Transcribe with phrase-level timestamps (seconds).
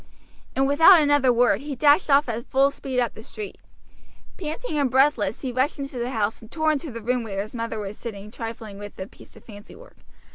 [0.55, 3.59] And without another word he dashed off at full speed up the street.
[4.35, 7.53] Panting and breathless he rushed into the house, and tore into the room where his
[7.53, 9.97] mother was sitting trifling with a piece of fancy work.